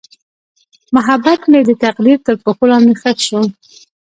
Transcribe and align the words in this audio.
محبت 0.95 1.39
مې 1.51 1.59
د 1.67 1.71
تقدیر 1.83 2.17
تر 2.25 2.35
پښو 2.43 2.65
لاندې 2.71 2.93
ښخ 3.01 3.17
شو. 3.27 3.41